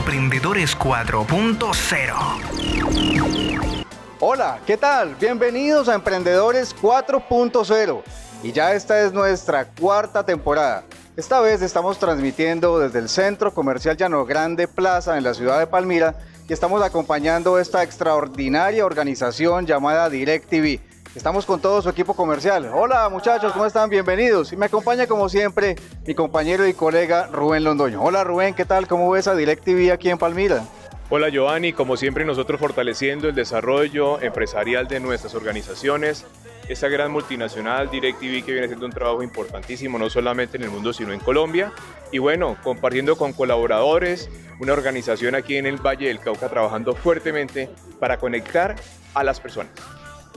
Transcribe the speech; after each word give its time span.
Emprendedores 0.00 0.76
4.0. 0.78 3.74
Hola, 4.18 4.58
¿qué 4.66 4.78
tal? 4.78 5.14
Bienvenidos 5.16 5.90
a 5.90 5.94
Emprendedores 5.94 6.74
4.0. 6.74 8.02
Y 8.42 8.52
ya 8.52 8.72
esta 8.72 9.02
es 9.02 9.12
nuestra 9.12 9.66
cuarta 9.66 10.24
temporada. 10.24 10.84
Esta 11.18 11.40
vez 11.40 11.60
estamos 11.60 11.98
transmitiendo 11.98 12.78
desde 12.78 12.98
el 12.98 13.10
Centro 13.10 13.52
Comercial 13.52 13.98
Llano 13.98 14.24
Grande 14.24 14.68
Plaza 14.68 15.18
en 15.18 15.24
la 15.24 15.34
ciudad 15.34 15.58
de 15.58 15.66
Palmira 15.66 16.14
y 16.48 16.54
estamos 16.54 16.82
acompañando 16.82 17.58
esta 17.58 17.82
extraordinaria 17.82 18.86
organización 18.86 19.66
llamada 19.66 20.08
DirecTV. 20.08 20.80
Estamos 21.14 21.44
con 21.44 21.60
todo 21.60 21.82
su 21.82 21.88
equipo 21.88 22.14
comercial. 22.14 22.70
Hola 22.72 23.08
muchachos, 23.08 23.52
¿cómo 23.52 23.66
están? 23.66 23.90
Bienvenidos. 23.90 24.52
Y 24.52 24.56
me 24.56 24.66
acompaña 24.66 25.08
como 25.08 25.28
siempre 25.28 25.74
mi 26.06 26.14
compañero 26.14 26.68
y 26.68 26.72
colega 26.72 27.26
Rubén 27.26 27.64
Londoño. 27.64 28.00
Hola 28.00 28.22
Rubén, 28.22 28.54
¿qué 28.54 28.64
tal? 28.64 28.86
¿Cómo 28.86 29.10
ves 29.10 29.26
a 29.26 29.34
DirecTV 29.34 29.90
aquí 29.90 30.08
en 30.08 30.18
Palmira? 30.18 30.64
Hola 31.08 31.28
Giovanni, 31.28 31.72
como 31.72 31.96
siempre 31.96 32.24
nosotros 32.24 32.60
fortaleciendo 32.60 33.28
el 33.28 33.34
desarrollo 33.34 34.20
empresarial 34.22 34.86
de 34.86 35.00
nuestras 35.00 35.34
organizaciones, 35.34 36.26
esta 36.68 36.86
gran 36.86 37.10
multinacional 37.10 37.90
DirecTV 37.90 38.44
que 38.44 38.52
viene 38.52 38.66
haciendo 38.66 38.86
un 38.86 38.92
trabajo 38.92 39.24
importantísimo 39.24 39.98
no 39.98 40.08
solamente 40.08 40.58
en 40.58 40.62
el 40.62 40.70
mundo 40.70 40.92
sino 40.92 41.12
en 41.12 41.18
Colombia 41.18 41.72
y 42.12 42.18
bueno, 42.18 42.56
compartiendo 42.62 43.16
con 43.16 43.32
colaboradores, 43.32 44.30
una 44.60 44.74
organización 44.74 45.34
aquí 45.34 45.56
en 45.56 45.66
el 45.66 45.84
Valle 45.84 46.06
del 46.06 46.20
Cauca 46.20 46.48
trabajando 46.48 46.94
fuertemente 46.94 47.68
para 47.98 48.18
conectar 48.18 48.76
a 49.12 49.24
las 49.24 49.40
personas. 49.40 49.72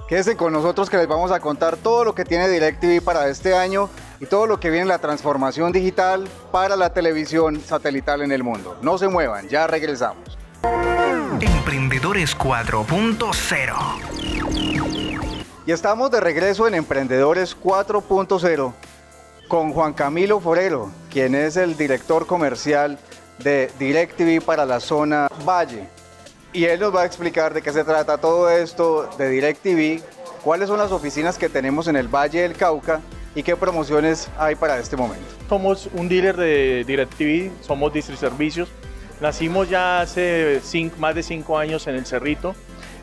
Quédense 0.08 0.36
con 0.36 0.52
nosotros 0.52 0.90
que 0.90 0.98
les 0.98 1.08
vamos 1.08 1.32
a 1.32 1.40
contar 1.40 1.78
todo 1.78 2.04
lo 2.04 2.14
que 2.14 2.26
tiene 2.26 2.50
DirecTV 2.50 3.02
para 3.02 3.30
este 3.30 3.56
año 3.56 3.90
y 4.20 4.26
todo 4.26 4.48
lo 4.48 4.60
que 4.60 4.70
viene 4.70 4.82
en 4.82 4.90
la 4.90 5.00
transformación 5.00 5.72
digital 5.72 6.28
para 6.52 6.76
la 6.76 6.92
televisión 6.92 7.62
satelital 7.62 8.22
en 8.22 8.34
el 8.34 8.44
mundo. 8.44 8.78
No 8.82 8.98
se 8.98 9.08
muevan, 9.08 9.48
ya 9.48 9.66
regresamos. 9.66 10.38
Emprendedores 11.40 12.38
4.0 12.38 13.76
Y 15.66 15.72
estamos 15.72 16.12
de 16.12 16.20
regreso 16.20 16.68
en 16.68 16.76
Emprendedores 16.76 17.56
4.0 17.58 18.74
con 19.48 19.72
Juan 19.72 19.94
Camilo 19.94 20.42
Forero, 20.42 20.92
quien 21.10 21.34
es 21.34 21.56
el 21.56 21.78
director 21.78 22.28
comercial 22.28 23.00
de 23.40 23.72
DirecTV 23.80 24.44
para 24.44 24.66
la 24.66 24.82
zona 24.82 25.30
Valle 25.46 25.88
y 26.54 26.66
él 26.66 26.80
nos 26.80 26.96
va 26.96 27.02
a 27.02 27.06
explicar 27.06 27.54
de 27.54 27.62
qué 27.62 27.74
se 27.74 27.84
trata 27.84 28.20
todo 28.20 28.50
esto 28.50 29.10
de 29.18 29.30
DirecTV, 29.30 30.02
cuáles 30.44 30.70
son 30.70 30.78
las 30.78 30.92
oficinas 30.92 31.38
que 31.38 31.50
tenemos 31.50 31.88
en 31.88 31.96
el 31.96 32.08
Valle 32.08 32.44
del 32.44 32.54
Cauca 32.54 33.02
y 33.36 33.42
qué 33.42 33.56
promociones 33.56 34.30
hay 34.38 34.56
para 34.56 34.78
este 34.78 34.96
momento. 34.96 35.26
Somos 35.50 35.90
un 35.94 36.08
dealer 36.08 36.38
de 36.38 36.84
DirecTV, 36.86 37.52
somos 37.62 37.92
District 37.92 38.20
Servicios. 38.20 38.70
Nacimos 39.20 39.68
ya 39.70 40.02
hace 40.02 40.62
más 41.00 41.16
de 41.16 41.24
cinco 41.24 41.58
años 41.58 41.88
en 41.88 41.96
el 41.96 42.06
Cerrito. 42.06 42.54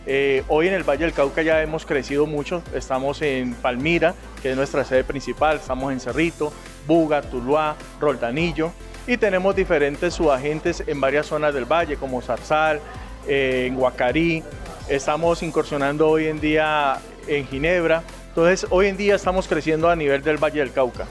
Eh, 0.07 0.45
hoy 0.49 0.69
en 0.69 0.75
el 0.75 0.85
Valle 0.85 1.05
del 1.05 1.13
Cauca 1.13 1.43
ya 1.43 1.61
hemos 1.63 1.85
crecido 1.85 2.27
mucho. 2.27 2.63
Estamos 2.73 3.21
en 3.23 3.55
Palmira, 3.55 4.15
que 4.43 4.51
es 4.51 4.57
nuestra 4.57 4.85
sede 4.85 5.03
principal. 5.03 5.57
Estamos 5.57 5.93
en 5.93 5.99
Cerrito, 5.99 6.53
Buga, 6.87 7.23
Tuluá, 7.23 7.75
Roldanillo. 8.01 8.73
Y 9.07 9.17
tenemos 9.17 9.57
diferentes 9.57 10.15
subagentes 10.15 10.85
en 10.87 11.01
varias 11.01 11.27
zonas 11.27 11.53
del 11.55 11.65
valle, 11.65 11.97
como 11.97 12.21
Zarzal, 12.21 12.81
eh, 13.27 13.67
en 13.67 13.77
Guacarí, 13.77 14.43
estamos 14.89 15.43
incursionando 15.43 16.09
hoy 16.09 16.27
en 16.27 16.41
día 16.41 16.99
en 17.27 17.47
Ginebra. 17.47 18.03
Entonces, 18.29 18.67
hoy 18.71 18.87
en 18.87 18.97
día 18.97 19.15
estamos 19.15 19.49
creciendo 19.49 19.89
a 19.89 19.97
nivel 19.97 20.23
del 20.23 20.37
Valle 20.37 20.61
del 20.61 20.73
Cauca. 20.73 21.07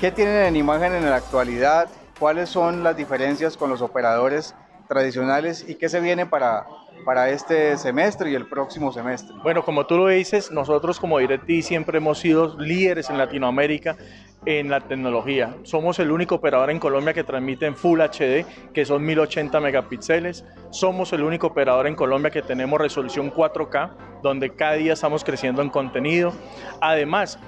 ¿Qué 0.00 0.10
tienen 0.10 0.44
en 0.44 0.56
imagen 0.56 0.92
en 0.92 1.08
la 1.08 1.16
actualidad? 1.16 1.88
¿Cuáles 2.18 2.48
son 2.48 2.82
las 2.82 2.96
diferencias 2.96 3.56
con 3.56 3.70
los 3.70 3.82
operadores 3.82 4.54
tradicionales 4.88 5.64
y 5.66 5.76
qué 5.76 5.88
se 5.88 6.00
viene 6.00 6.26
para, 6.26 6.66
para 7.04 7.30
este 7.30 7.76
semestre 7.76 8.30
y 8.30 8.34
el 8.34 8.46
próximo 8.46 8.92
semestre? 8.92 9.34
Bueno, 9.42 9.62
como 9.62 9.86
tú 9.86 9.96
lo 9.96 10.08
dices, 10.08 10.50
nosotros 10.50 10.98
como 10.98 11.18
DirecTV 11.18 11.62
siempre 11.62 11.98
hemos 11.98 12.18
sido 12.18 12.58
líderes 12.58 13.10
en 13.10 13.18
Latinoamérica 13.18 13.96
en 14.44 14.70
la 14.70 14.80
tecnología. 14.80 15.56
Somos 15.64 15.98
el 15.98 16.10
único 16.10 16.36
operador 16.36 16.70
en 16.70 16.78
Colombia 16.78 17.12
que 17.12 17.24
transmite 17.24 17.66
en 17.66 17.74
Full 17.74 18.00
HD, 18.00 18.44
que 18.72 18.84
son 18.84 19.04
1080 19.04 19.60
megapíxeles. 19.60 20.44
Somos 20.70 21.12
el 21.12 21.22
único 21.22 21.48
operador 21.48 21.86
en 21.86 21.96
Colombia 21.96 22.30
que 22.30 22.42
tenemos 22.42 22.80
resolución 22.80 23.32
4K, 23.32 24.20
donde 24.22 24.54
cada 24.54 24.74
día 24.74 24.92
estamos 24.92 25.24
creciendo 25.24 25.62
en 25.62 25.70
contenido. 25.70 26.32
Además, 26.80 27.38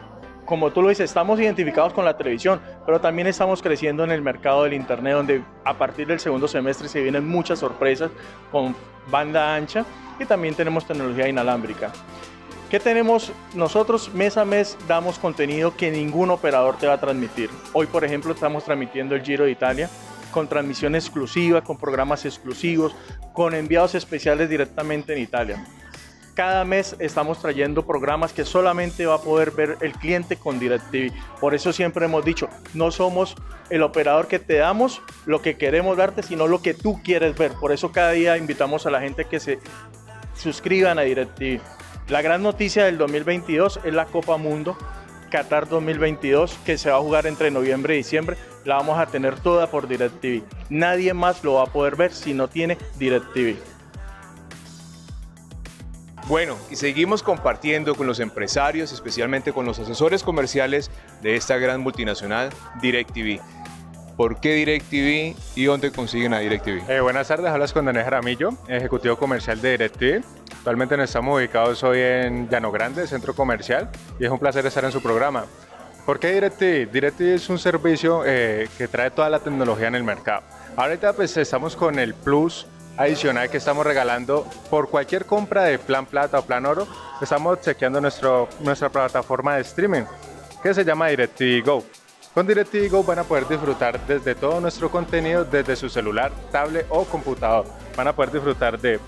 como 0.49 0.71
tú 0.71 0.81
lo 0.81 0.89
dices, 0.89 1.11
estamos 1.11 1.39
identificados 1.39 1.93
con 1.93 2.07
la 2.07 2.17
televisión, 2.17 2.59
pero 2.87 2.99
también 3.03 3.29
estamos 3.29 3.61
creciendo 3.61 4.03
en 4.03 4.11
el 4.11 4.23
mercado 4.23 4.65
del 4.65 4.73
Internet, 4.73 5.13
donde 5.13 5.43
a 5.63 5.75
partir 5.77 6.07
del 6.07 6.21
segundo 6.21 6.49
semestre 6.49 6.89
se 6.89 7.03
vienen 7.03 7.29
muchas 7.29 7.59
sorpresas 7.59 8.11
con 8.51 8.75
banda 9.11 9.55
ancha 9.55 9.85
y 10.19 10.25
también 10.25 10.55
tenemos 10.55 10.87
tecnología 10.87 11.29
inalámbrica. 11.29 11.93
¿Qué 12.71 12.81
tenemos? 12.81 13.31
Nosotros 13.55 14.11
mes 14.15 14.39
a 14.39 14.47
mes 14.47 14.79
damos 14.89 15.19
contenido 15.19 15.77
que 15.77 15.91
ningún 15.91 16.31
operador 16.31 16.79
te 16.79 16.87
va 16.87 16.95
a 16.95 17.01
transmitir. 17.01 17.51
Hoy, 17.75 17.87
por 17.87 18.03
ejemplo, 18.03 18.33
estamos 18.33 18.65
transmitiendo 18.65 19.15
el 19.15 19.23
Giro 19.23 19.45
de 19.45 19.51
Italia 19.51 19.91
con 20.31 20.49
transmisión 20.49 20.95
exclusiva, 20.95 21.63
con 21.63 21.77
programas 21.77 22.25
exclusivos, 22.25 22.97
con 23.35 23.55
enviados 23.55 23.95
especiales 23.95 24.49
directamente 24.49 25.13
en 25.13 25.19
Italia. 25.19 25.67
Cada 26.39 26.65
mes 26.65 26.95
estamos 27.01 27.41
trayendo 27.41 27.85
programas 27.85 28.33
que 28.33 28.45
solamente 28.45 29.07
va 29.07 29.17
a 29.17 29.21
poder 29.21 29.51
ver 29.51 29.77
el 29.81 29.91
cliente 29.91 30.37
con 30.37 30.61
DirecTV. 30.61 31.11
Por 31.41 31.53
eso 31.53 31.73
siempre 31.73 32.05
hemos 32.05 32.25
dicho, 32.25 32.49
no 32.75 32.93
somos 32.93 33.35
el 33.71 33.83
operador 33.83 34.29
que 34.29 34.39
te 34.39 34.55
damos 34.55 35.03
lo 35.27 35.43
que 35.43 35.57
queremos 35.57 35.97
darte, 35.97 36.23
sino 36.23 36.47
lo 36.47 36.63
que 36.63 36.75
tú 36.75 37.03
quieres 37.03 37.37
ver. 37.37 37.51
Por 37.55 37.73
eso 37.73 37.91
cada 37.91 38.13
día 38.13 38.37
invitamos 38.37 38.87
a 38.87 38.91
la 38.91 39.01
gente 39.01 39.25
que 39.25 39.41
se 39.41 39.59
suscriban 40.37 41.01
a 41.01 41.03
DirecTV. 41.03 41.61
La 42.07 42.23
gran 42.23 42.45
noticia 42.45 42.85
del 42.85 42.99
2022 42.99 43.81
es 43.83 43.93
la 43.93 44.07
Copa 44.07 44.37
Mundo 44.37 44.79
Qatar 45.33 45.69
2022 45.69 46.57
que 46.65 46.79
se 46.79 46.89
va 46.89 46.99
a 46.99 47.01
jugar 47.01 47.27
entre 47.27 47.51
noviembre 47.51 47.95
y 47.95 47.97
diciembre. 47.97 48.37
La 48.65 48.77
vamos 48.77 48.97
a 49.01 49.07
tener 49.07 49.41
toda 49.41 49.73
por 49.73 49.89
DirecTV. 49.89 50.45
Nadie 50.71 51.15
más 51.15 51.43
lo 51.43 51.55
va 51.55 51.65
a 51.65 51.73
poder 51.73 51.97
ver 51.97 52.13
si 52.13 52.33
no 52.33 52.47
tiene 52.47 52.79
DirecTV. 52.97 53.78
Bueno, 56.29 56.59
y 56.71 56.77
seguimos 56.77 57.23
compartiendo 57.23 57.95
con 57.95 58.07
los 58.07 58.21
empresarios, 58.21 58.93
especialmente 58.93 59.55
con 59.55 59.65
los 59.65 59.79
asesores 59.79 60.23
comerciales 60.23 60.91
de 61.23 61.37
esta 61.37 61.57
gran 61.57 61.81
multinacional 61.81 62.51
DirecTV. 62.83 63.41
¿Por 64.15 64.39
qué 64.39 64.53
DirecTV 64.53 65.35
y 65.57 65.65
dónde 65.65 65.91
consiguen 65.91 66.35
a 66.35 66.41
DirecTV? 66.41 66.91
Eh, 66.91 67.01
buenas 67.01 67.29
tardes, 67.29 67.47
hablas 67.47 67.73
con 67.73 67.87
Daniel 67.87 68.05
Jaramillo, 68.05 68.51
ejecutivo 68.69 69.17
comercial 69.17 69.63
de 69.63 69.71
DirecTV. 69.71 70.23
Actualmente 70.59 70.99
nos 70.99 71.09
estamos 71.09 71.35
ubicados 71.35 71.83
hoy 71.83 72.01
en 72.01 72.47
Llano 72.51 72.71
Grande, 72.73 73.07
centro 73.07 73.35
comercial, 73.35 73.89
y 74.21 74.27
es 74.27 74.31
un 74.31 74.39
placer 74.39 74.67
estar 74.67 74.85
en 74.85 74.93
su 74.93 75.01
programa. 75.01 75.47
¿Por 76.05 76.19
qué 76.19 76.35
DirecTV? 76.35 76.93
DirecTV 76.93 77.35
es 77.37 77.49
un 77.49 77.59
servicio 77.59 78.25
eh, 78.27 78.69
que 78.77 78.87
trae 78.87 79.11
toda 79.11 79.31
la 79.31 79.39
tecnología 79.39 79.89
en 79.89 79.95
el 79.95 80.05
mercado. 80.05 80.43
Ahorita 80.77 81.15
pues 81.15 81.35
estamos 81.39 81.75
con 81.75 81.99
el 81.99 82.13
Plus 82.13 82.67
adicional 82.99 83.49
que 83.49 83.57
estamos 83.57 83.87
regalando 83.87 84.47
por 84.69 84.91
cualquier 84.91 85.25
compra 85.25 85.65
de 85.65 85.79
plan 85.79 86.05
plata 86.05 86.39
o 86.39 86.43
plan 86.43 86.67
oro. 86.67 86.87
Estamos 87.23 87.61
chequeando 87.61 88.01
nuestro, 88.01 88.49
nuestra 88.61 88.91
plataforma 88.91 89.55
de 89.55 89.63
streaming 89.63 90.03
que 90.63 90.75
se 90.75 90.85
llama 90.85 91.09
DirecTV 91.09 91.65
Go. 91.65 91.85
Con 92.35 92.47
DirecTV 92.47 92.91
Go 92.91 93.05
van 93.05 93.21
a 93.21 93.25
poder 93.25 93.49
disfrutar 93.49 94.05
desde 94.07 94.35
todo 94.35 94.61
nuestro 94.61 94.91
contenido 94.91 95.45
desde 95.45 95.77
su 95.77 95.89
celular, 95.89 96.33
tablet 96.51 96.87
o 96.91 97.05
computador. 97.05 97.65
Van 97.97 98.09
a 98.09 98.15
poder 98.15 98.33
disfrutar 98.33 98.79
de 98.79 99.01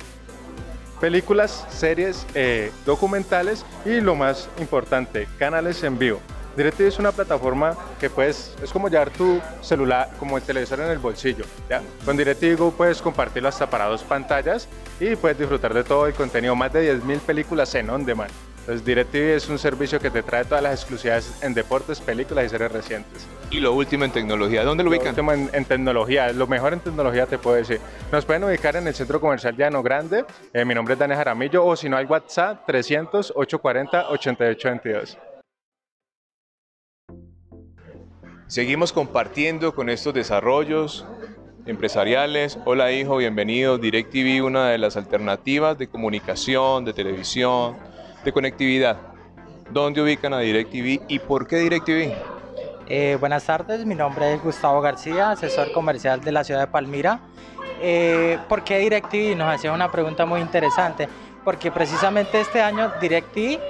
películas, 1.01 1.67
series, 1.71 2.27
eh, 2.35 2.71
documentales 2.87 3.65
y 3.85 4.01
lo 4.01 4.15
más 4.15 4.49
importante, 4.59 5.27
canales 5.39 5.83
en 5.83 5.99
vivo. 5.99 6.21
DirecTV 6.57 6.89
es 6.89 6.99
una 6.99 7.13
plataforma 7.13 7.77
que 7.99 8.11
puedes, 8.11 8.57
es 8.63 8.71
como 8.71 8.89
llevar 8.89 9.11
tu 9.11 9.41
celular, 9.61 10.11
como 10.19 10.37
el 10.37 10.43
televisor 10.43 10.81
en 10.81 10.91
el 10.91 10.99
bolsillo. 10.99 11.45
¿ya? 11.69 11.83
Con 12.05 12.17
DirecTV 12.17 12.57
Go 12.59 12.71
puedes 12.73 13.01
compartirlo 13.01 13.49
hasta 13.49 13.69
para 13.69 13.87
dos 13.87 14.03
pantallas 14.03 14.69
y 14.99 15.17
puedes 15.17 15.39
disfrutar 15.39 15.73
de 15.75 15.85
todo 15.85 16.07
el 16.07 16.15
contenido, 16.15 16.57
más 16.57 16.73
de 16.73 16.97
10.000 16.97 17.21
películas 17.21 17.75
en 17.75 17.91
on 17.91 18.05
demand. 18.05 18.31
Entonces 18.61 18.85
DirecTV 18.85 19.37
es 19.37 19.49
un 19.49 19.59
servicio 19.59 19.99
que 19.99 20.11
te 20.11 20.23
trae 20.23 20.45
todas 20.45 20.63
las 20.63 20.75
exclusividades 20.75 21.43
en 21.43 21.55
deportes, 21.55 22.01
películas 22.01 22.47
y 22.47 22.49
series 22.51 22.71
recientes. 22.71 23.27
Y 23.51 23.59
lo 23.59 23.73
último 23.73 24.05
en 24.05 24.13
tecnología, 24.13 24.63
¿dónde 24.63 24.85
lo, 24.85 24.91
ubican? 24.91 25.07
Lo 25.07 25.23
último 25.23 25.33
en, 25.33 25.65
tecnología, 25.65 26.33
lo 26.33 26.47
mejor 26.47 26.75
en 26.75 26.81
tecnología 26.81 27.27
te 27.27 27.39
puedo 27.39 27.57
decir. 27.57 27.81
Nos 28.13 28.25
pueden 28.25 28.45
ubicar 28.45 28.77
en 28.77 28.87
el 28.87 28.95
Centro 28.95 29.21
Comercial 29.21 29.57
Llano 29.57 29.83
Grande, 29.83 30.25
eh, 30.53 30.65
mi 30.65 30.75
nombre 30.75 30.95
es 30.95 31.01
Daniel 31.01 31.19
Jaramillo, 31.19 31.65
o 31.65 31.75
si 31.75 31.89
no 31.89 31.97
hay 31.97 32.05
WhatsApp 32.05 32.65
300 32.67 33.33
840 33.35 34.11
8822. 34.11 35.30
Seguimos 38.51 38.93
compartiendo 38.93 39.77
con 39.77 39.89
estos 39.89 40.13
desarrollos 40.13 41.07
empresariales. 41.67 42.59
Hola 42.65 42.91
hijo, 42.91 43.19
bienvenido. 43.19 43.79
DirecTV, 43.79 44.45
una 44.45 44.71
de 44.71 44.79
las 44.79 44.97
alternativas 44.97 45.79
de 45.79 45.87
comunicación, 45.87 46.85
de 46.85 46.93
televisión, 46.93 47.77
de 48.25 48.33
conectividad. 48.33 48.97
¿Dónde 49.71 50.03
ubican 50.03 50.35
a 50.35 50.41
DirecTV 50.41 51.05
y 51.07 51.21
por 51.21 51.47
qué 51.47 51.59
DirecTV? 51.59 52.13
Eh, 52.89 53.17
buenas 53.21 53.45
tardes, 53.45 53.87
mi 53.87 53.95
nombre 53.95 54.35
es 54.35 54.43
Gustavo 54.43 54.81
García, 54.81 55.31
asesor 55.31 55.71
comercial 55.71 56.21
de 56.21 56.33
la 56.33 56.43
ciudad 56.43 56.63
de 56.63 56.67
Palmira. 56.67 57.21
Eh, 57.81 58.37
¿Por 58.49 58.65
qué 58.65 58.81
DirecTV? 58.81 59.37
Nos 59.37 59.55
hacía 59.55 59.71
una 59.71 59.93
pregunta 59.93 60.27
muy 60.27 60.41
interesante, 60.41 61.09
porque 61.45 61.71
precisamente 61.71 62.41
este 62.41 62.61
año 62.61 62.91
DirecTV 63.01 63.61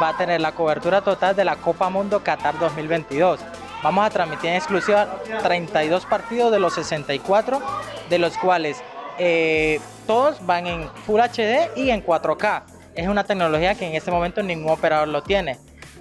va 0.00 0.10
a 0.10 0.16
tener 0.16 0.40
la 0.40 0.52
cobertura 0.52 1.00
total 1.00 1.34
de 1.34 1.44
la 1.44 1.56
Copa 1.56 1.90
Mundo 1.90 2.22
Qatar 2.22 2.56
2022. 2.60 3.40
Vamos 3.82 4.04
a 4.04 4.10
transmitir 4.10 4.50
en 4.50 4.56
exclusiva 4.56 5.20
32 5.42 6.04
partidos 6.06 6.50
de 6.50 6.58
los 6.58 6.74
64, 6.74 7.62
de 8.10 8.18
los 8.18 8.36
cuales 8.36 8.82
eh, 9.18 9.80
todos 10.06 10.44
van 10.44 10.66
en 10.66 10.88
Full 11.06 11.20
HD 11.20 11.76
y 11.76 11.90
en 11.90 12.04
4K. 12.04 12.62
Es 12.96 13.06
una 13.06 13.22
tecnología 13.22 13.76
que 13.76 13.86
en 13.86 13.94
este 13.94 14.10
momento 14.10 14.42
ningún 14.42 14.72
operador 14.72 15.08
lo 15.08 15.22
tiene. 15.22 15.58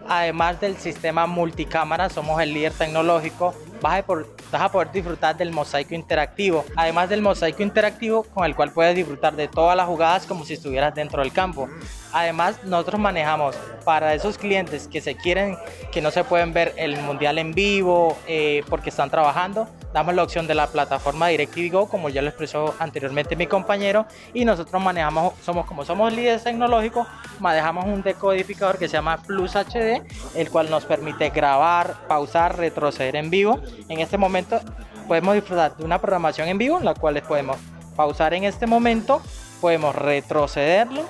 Además 0.08 0.60
del 0.60 0.78
sistema 0.78 1.28
multicámara, 1.28 2.10
somos 2.10 2.42
el 2.42 2.54
líder 2.54 2.74
tecnológico. 2.74 3.54
Vas 3.82 4.00
a, 4.00 4.06
por- 4.06 4.28
vas 4.52 4.62
a 4.62 4.72
poder 4.72 4.92
disfrutar 4.92 5.36
del 5.38 5.52
mosaico 5.52 5.94
interactivo. 5.96 6.66
Además 6.76 7.10
del 7.10 7.22
mosaico 7.22 7.64
interactivo 7.64 8.24
con 8.24 8.46
el 8.46 8.56
cual 8.56 8.72
puedes 8.72 8.96
disfrutar 8.96 9.36
de 9.36 9.48
todas 9.48 9.76
las 9.78 9.86
jugadas 9.88 10.26
como 10.26 10.46
si 10.46 10.54
estuvieras 10.54 10.96
dentro 10.96 11.22
del 11.22 11.32
campo. 11.32 11.68
Además, 12.14 12.64
nosotros 12.64 13.00
manejamos 13.00 13.56
para 13.84 14.14
esos 14.14 14.38
clientes 14.38 14.88
que 14.88 15.02
se 15.02 15.16
quieren, 15.16 15.58
que 15.92 16.02
no 16.02 16.10
se 16.10 16.24
pueden 16.24 16.54
ver 16.54 16.74
el 16.78 16.98
mundial 17.02 17.38
en 17.38 17.54
vivo 17.54 18.18
eh, 18.28 18.64
porque 18.70 18.90
están 18.90 19.10
trabajando, 19.10 19.68
damos 19.94 20.16
la 20.16 20.24
opción 20.24 20.48
de 20.48 20.56
la 20.56 20.68
plataforma 20.68 21.28
DirecTV 21.28 21.72
Go, 21.72 21.90
como 21.90 22.10
ya 22.10 22.22
lo 22.22 22.30
expresó 22.30 22.74
anteriormente 22.80 23.36
mi 23.36 23.46
compañero, 23.46 24.06
y 24.34 24.46
nosotros 24.46 24.82
manejamos, 24.82 25.34
somos 25.44 25.66
como 25.66 25.84
somos 25.86 26.12
líderes 26.14 26.44
tecnológicos, 26.44 27.08
manejamos 27.40 27.86
un 27.86 28.02
decodificador 28.02 28.78
que 28.78 28.88
se 28.88 28.94
llama 28.94 29.18
Plus 29.18 29.56
HD, 29.56 30.02
el 30.34 30.50
cual 30.50 30.70
nos 30.70 30.86
permite 30.86 31.30
grabar, 31.30 32.08
pausar, 32.08 32.58
retroceder 32.58 33.16
en 33.18 33.30
vivo. 33.30 33.60
En 33.90 34.00
este 34.00 34.18
momento 34.18 34.60
podemos 35.08 35.36
disfrutar 35.36 35.76
de 35.78 35.84
una 35.84 36.00
programación 36.00 36.48
en 36.48 36.58
vivo, 36.58 36.78
en 36.78 36.86
la 36.86 36.94
cual 36.94 37.22
podemos 37.24 37.58
pausar 37.96 38.34
en 38.34 38.44
este 38.44 38.68
momento, 38.68 39.22
podemos 39.62 39.96
retrocederlo 39.96 41.04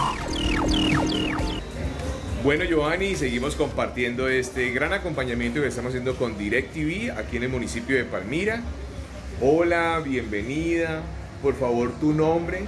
Bueno, 2.45 2.65
Giovanni, 2.65 3.15
seguimos 3.17 3.57
compartiendo 3.57 4.29
este 4.29 4.73
gran 4.73 4.93
acompañamiento 4.93 5.63
que 5.63 5.69
estamos 5.69 5.89
haciendo 5.89 6.15
con 6.17 6.37
DirecTV 6.37 7.17
aquí 7.17 7.39
en 7.39 7.45
el 7.45 7.49
municipio 7.49 7.97
de 7.97 8.05
Palmira. 8.05 8.61
Hola, 9.41 10.03
bienvenida. 10.05 11.01
Por 11.41 11.55
favor, 11.55 11.93
tu 11.99 12.13
nombre. 12.13 12.65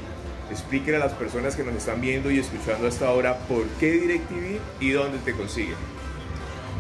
Explíquele 0.51 0.97
a 0.97 1.01
las 1.01 1.13
personas 1.13 1.55
que 1.55 1.65
nos 1.65 1.75
están 1.75 2.01
viendo 2.01 2.31
y 2.31 2.39
escuchando 2.39 2.89
hasta 2.89 3.07
ahora 3.07 3.41
por 3.41 3.67
qué 3.79 3.93
DirecTV 3.93 4.59
y 4.81 4.91
dónde 4.93 5.19
te 5.19 5.35
consiguen. 5.35 6.00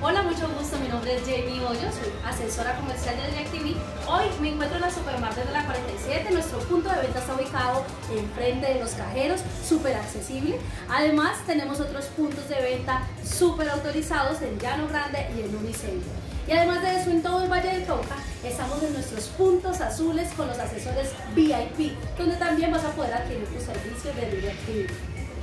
Hola, 0.02 0.23
mucho 0.23 0.49
gusto. 0.59 0.78
Mi 0.78 0.88
nombre 0.88 1.14
es 1.14 1.21
Jamie 1.21 1.61
Hoyos, 1.62 1.95
soy 1.95 2.11
asesora 2.25 2.75
comercial 2.76 3.16
de 3.19 3.33
DirecTV. 3.33 3.76
Hoy 4.09 4.25
me 4.40 4.49
encuentro 4.49 4.76
en 4.76 4.80
la 4.80 4.90
Supermarket 4.90 5.45
de 5.45 5.52
la 5.52 5.66
47. 5.66 6.30
Nuestro 6.33 6.59
punto 6.61 6.88
de 6.88 7.02
venta 7.02 7.19
está 7.19 7.35
ubicado 7.35 7.85
enfrente 8.11 8.66
de 8.66 8.80
los 8.80 8.92
cajeros, 8.92 9.42
súper 9.62 9.97
accesible. 9.97 10.59
Además, 10.88 11.45
tenemos 11.47 11.80
otros 11.80 12.07
puntos 12.07 12.49
de 12.49 12.62
venta 12.62 13.02
súper 13.23 13.69
autorizados 13.69 14.40
en 14.40 14.59
Llano 14.59 14.88
Grande 14.88 15.26
y 15.37 15.42
en 15.42 15.54
Unicentro. 15.54 16.11
Y 16.49 16.52
además 16.52 16.80
de 16.80 16.99
eso, 16.99 17.11
en 17.11 17.23
todo 17.23 17.42
el 17.42 17.50
Valle 17.50 17.69
del 17.71 17.85
Cauca 17.85 18.16
estamos 18.42 18.83
en 18.83 18.95
nuestros 18.95 19.25
puntos 19.26 19.83
azules 19.83 20.33
con 20.35 20.47
los 20.47 20.59
asesores 20.59 21.11
VIP, 21.35 21.92
donde 22.16 22.37
también 22.37 22.73
vas 22.73 22.87
a 22.87 22.92
poder 22.92 23.12
adquirir 23.12 23.45
tus 23.49 23.64
servicios 23.64 24.16
de 24.16 24.30
DirecTV. 24.30 24.90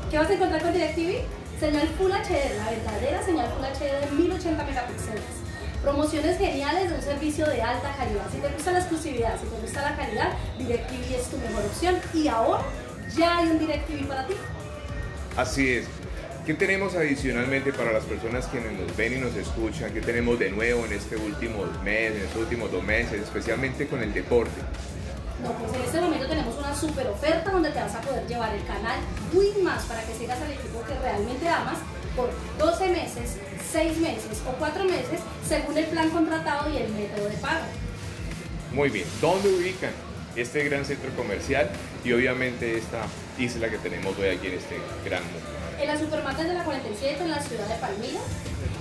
¿Qué 0.10 0.18
vas 0.18 0.30
a 0.32 0.34
encontrar 0.34 0.64
con 0.64 0.74
DirecTV? 0.74 1.47
Señal 1.60 1.88
Full 1.98 2.12
HD, 2.12 2.56
la 2.56 2.70
verdadera 2.70 3.24
señal 3.24 3.50
Full 3.50 3.66
HD 3.66 4.00
de 4.00 4.12
1080 4.12 4.64
megapíxeles. 4.64 5.22
Promociones 5.82 6.38
geniales 6.38 6.90
de 6.90 6.96
un 6.96 7.02
servicio 7.02 7.48
de 7.48 7.62
alta 7.64 7.96
calidad. 7.98 8.30
Si 8.32 8.38
te 8.38 8.48
gusta 8.50 8.72
la 8.74 8.80
exclusividad, 8.80 9.42
si 9.42 9.48
te 9.48 9.60
gusta 9.62 9.82
la 9.82 9.96
calidad, 9.96 10.34
DirecTV 10.60 11.16
es 11.16 11.30
tu 11.32 11.38
mejor 11.38 11.66
opción. 11.66 11.96
Y 12.14 12.28
ahora 12.28 12.64
ya 13.16 13.40
hay 13.40 13.48
un 13.48 13.58
DirecTV 13.58 14.08
para 14.08 14.28
ti. 14.28 14.36
Así 15.36 15.74
es. 15.74 15.86
¿Qué 16.46 16.54
tenemos 16.54 16.94
adicionalmente 16.94 17.74
para 17.74 17.92
las 17.92 18.04
personas 18.04 18.46
quienes 18.48 18.74
nos 18.74 18.96
ven 18.96 19.18
y 19.18 19.20
nos 19.20 19.36
escuchan? 19.36 19.92
¿Qué 19.94 20.02
tenemos 20.02 20.38
de 20.38 20.52
nuevo 20.52 20.86
en 20.86 20.94
este 20.94 21.16
último 21.16 21.66
mes, 21.84 22.12
en 22.12 22.22
estos 22.22 22.44
últimos 22.44 22.72
dos 22.72 22.84
meses, 22.84 23.20
especialmente 23.20 23.88
con 23.88 24.04
el 24.04 24.14
deporte? 24.14 24.62
No, 25.44 25.52
pues 25.54 25.72
en 25.74 25.82
este 25.82 26.00
momento 26.02 26.28
tenemos 26.28 26.58
una 26.58 26.74
super 26.74 27.06
oferta 27.08 27.52
donde 27.52 27.70
te 27.70 27.80
vas 27.80 27.94
a 27.94 28.02
poder 28.02 28.26
llevar 28.28 28.56
el 28.56 28.66
canal 28.66 29.00
Win 29.34 29.64
Más 29.64 29.84
para 29.84 30.02
que 30.04 30.16
sigas 30.16 30.42
al 30.42 30.52
equipo 30.52 30.82
que 30.88 30.98
realmente 30.98 31.48
amas 31.48 31.78
por 32.16 32.32
12 32.58 32.88
meses, 32.90 33.38
6 33.72 34.00
meses 34.00 34.42
o 34.48 34.54
4 34.58 34.84
meses 34.86 35.20
según 35.48 35.78
el 35.78 35.86
plan 35.86 36.10
contratado 36.10 36.68
y 36.72 36.78
el 36.78 36.90
método 36.90 37.30
de 37.30 37.38
pago. 37.38 37.66
Muy 38.72 38.90
bien, 38.90 39.06
¿dónde 39.22 39.50
ubican 39.50 39.92
este 40.36 40.64
gran 40.64 40.84
centro 40.86 41.12
comercial 41.16 41.70
y 42.04 42.14
obviamente 42.14 42.76
esta 42.78 43.04
isla 43.38 43.70
que 43.70 43.78
tenemos 43.78 44.18
hoy 44.18 44.30
aquí 44.30 44.48
en 44.48 44.54
este 44.54 44.80
gran 45.06 45.22
mundo? 45.24 45.40
En 45.80 45.88
la 45.88 46.00
Supermarket 46.00 46.48
de 46.48 46.56
la 46.56 46.64
47 46.64 47.24
en 47.24 47.30
la 47.30 47.40
ciudad 47.40 47.68
de 47.68 47.76
Palmira 47.76 48.22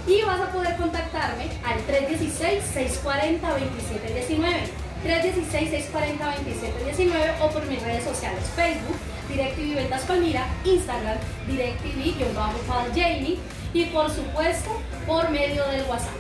y 0.07 0.23
vas 0.23 0.41
a 0.41 0.51
poder 0.51 0.75
contactarme 0.77 1.51
al 1.65 1.87
316-640-2719. 1.87 4.86
316-640-2719 5.07 7.41
o 7.41 7.51
por 7.51 7.65
mis 7.67 7.83
redes 7.83 8.05
sociales 8.05 8.45
Facebook, 8.57 8.97
DirecTV 9.29 9.77
Ventas 9.77 10.03
Palmira, 10.03 10.47
Instagram, 10.65 11.19
DirecTV-Jamie 11.49 13.39
y 13.73 13.85
por 13.87 14.11
supuesto 14.11 14.71
por 15.07 15.31
medio 15.31 15.67
del 15.69 15.85
WhatsApp. 15.85 16.13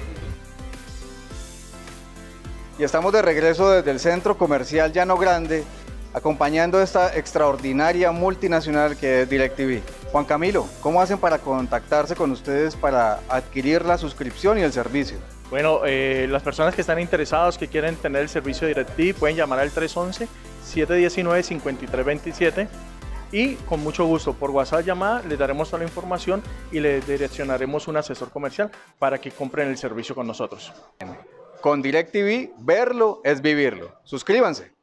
Y 2.78 2.84
estamos 2.84 3.12
de 3.12 3.22
regreso 3.22 3.70
desde 3.70 3.90
el 3.90 3.98
Centro 3.98 4.36
Comercial 4.36 4.92
Llano 4.92 5.16
Grande, 5.16 5.64
acompañando 6.12 6.80
esta 6.80 7.16
extraordinaria 7.16 8.12
multinacional 8.12 8.96
que 8.96 9.22
es 9.22 9.30
DirecTV. 9.30 9.80
Juan 10.12 10.26
Camilo, 10.26 10.68
¿cómo 10.80 11.00
hacen 11.00 11.18
para 11.18 11.38
contactarse 11.38 12.14
con 12.14 12.30
ustedes 12.30 12.76
para 12.76 13.20
adquirir 13.28 13.84
la 13.84 13.98
suscripción 13.98 14.58
y 14.58 14.62
el 14.62 14.72
servicio? 14.72 15.18
Bueno, 15.50 15.80
eh, 15.86 16.26
las 16.28 16.42
personas 16.42 16.74
que 16.74 16.80
están 16.80 16.98
interesadas, 16.98 17.56
que 17.56 17.68
quieren 17.68 17.94
tener 17.96 18.22
el 18.22 18.28
servicio 18.28 18.66
DirecTV, 18.66 19.14
pueden 19.14 19.36
llamar 19.36 19.60
al 19.60 19.70
311-719-5327 19.70 22.66
y 23.32 23.54
con 23.54 23.80
mucho 23.80 24.04
gusto 24.06 24.34
por 24.34 24.50
WhatsApp 24.50 24.84
llamada 24.84 25.22
les 25.22 25.38
daremos 25.38 25.70
toda 25.70 25.82
la 25.82 25.88
información 25.88 26.42
y 26.70 26.80
les 26.80 27.06
direccionaremos 27.06 27.88
un 27.88 27.96
asesor 27.96 28.28
comercial 28.30 28.70
para 28.98 29.18
que 29.20 29.30
compren 29.30 29.68
el 29.68 29.78
servicio 29.78 30.14
con 30.14 30.26
nosotros. 30.26 30.72
Con 31.60 31.82
DirecTV, 31.82 32.52
verlo 32.58 33.20
es 33.24 33.40
vivirlo. 33.40 34.00
Suscríbanse. 34.04 34.75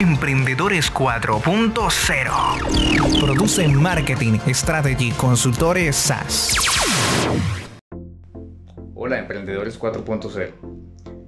Emprendedores 0.00 0.90
4.0. 0.92 3.20
Produce 3.20 3.68
Marketing 3.68 4.38
Strategy 4.48 5.10
Consultores 5.12 5.94
SAS. 5.96 6.56
Hola, 8.94 9.18
Emprendedores 9.18 9.78
4.0. 9.78 10.54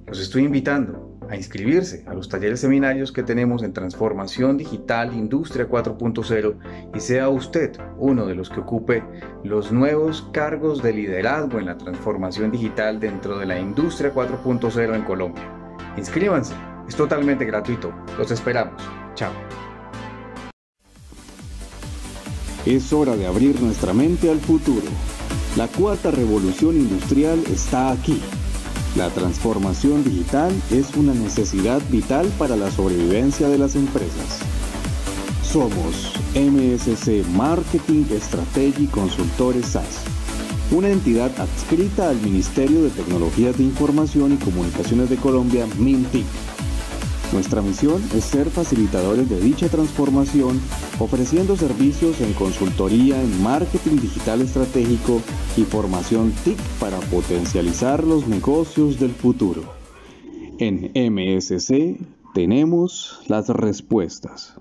Los 0.07 0.19
estoy 0.19 0.45
invitando 0.45 1.10
a 1.31 1.37
inscribirse 1.37 2.03
a 2.07 2.13
los 2.13 2.27
talleres 2.27 2.59
seminarios 2.59 3.13
que 3.13 3.23
tenemos 3.23 3.63
en 3.63 3.71
Transformación 3.71 4.57
Digital 4.57 5.13
Industria 5.13 5.67
4.0 5.67 6.57
y 6.93 6.99
sea 6.99 7.29
usted 7.29 7.71
uno 7.97 8.25
de 8.25 8.35
los 8.35 8.49
que 8.49 8.59
ocupe 8.59 9.01
los 9.41 9.71
nuevos 9.71 10.27
cargos 10.33 10.83
de 10.83 10.91
liderazgo 10.91 11.57
en 11.57 11.67
la 11.67 11.77
transformación 11.77 12.51
digital 12.51 12.99
dentro 12.99 13.39
de 13.39 13.45
la 13.45 13.57
Industria 13.57 14.13
4.0 14.13 14.93
en 14.93 15.03
Colombia. 15.03 15.43
Inscríbanse, 15.95 16.53
es 16.85 16.97
totalmente 16.97 17.45
gratuito. 17.45 17.93
Los 18.17 18.29
esperamos. 18.31 18.81
Chao. 19.15 19.31
Es 22.65 22.91
hora 22.91 23.15
de 23.15 23.25
abrir 23.25 23.59
nuestra 23.61 23.93
mente 23.93 24.29
al 24.29 24.39
futuro. 24.39 24.85
La 25.55 25.67
cuarta 25.67 26.11
revolución 26.11 26.75
industrial 26.75 27.41
está 27.49 27.91
aquí. 27.91 28.21
La 28.95 29.09
transformación 29.09 30.03
digital 30.03 30.51
es 30.69 30.93
una 30.97 31.13
necesidad 31.13 31.81
vital 31.89 32.27
para 32.37 32.57
la 32.57 32.69
sobrevivencia 32.69 33.47
de 33.47 33.57
las 33.57 33.75
empresas. 33.75 34.39
Somos 35.41 36.11
MSC 36.35 37.25
Marketing 37.33 38.03
Strategy 38.19 38.87
Consultores 38.87 39.67
SAS, 39.67 40.03
una 40.71 40.89
entidad 40.89 41.31
adscrita 41.39 42.09
al 42.09 42.19
Ministerio 42.19 42.83
de 42.83 42.89
Tecnologías 42.89 43.57
de 43.57 43.63
Información 43.63 44.33
y 44.33 44.43
Comunicaciones 44.43 45.09
de 45.09 45.15
Colombia, 45.15 45.65
MINTIC. 45.77 46.25
Nuestra 47.33 47.61
misión 47.61 48.01
es 48.13 48.25
ser 48.25 48.49
facilitadores 48.49 49.29
de 49.29 49.39
dicha 49.39 49.69
transformación, 49.69 50.59
ofreciendo 50.99 51.55
servicios 51.55 52.19
en 52.19 52.33
consultoría 52.33 53.21
en 53.21 53.41
marketing 53.41 54.01
digital 54.01 54.41
estratégico 54.41 55.21
y 55.55 55.63
formación 55.63 56.33
TIC 56.43 56.57
para 56.79 56.99
potencializar 56.99 58.03
los 58.03 58.27
negocios 58.27 58.99
del 58.99 59.11
futuro. 59.11 59.63
En 60.59 60.91
MSC 60.93 61.97
tenemos 62.33 63.21
las 63.27 63.47
respuestas. 63.47 64.55